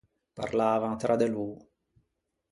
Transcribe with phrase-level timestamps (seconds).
[0.37, 1.47] Parlavan tra de lô.